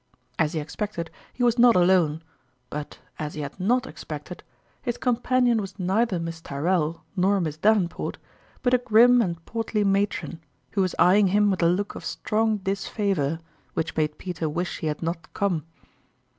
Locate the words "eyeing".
10.97-11.27